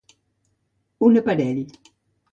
[1.09, 1.63] Un aparell.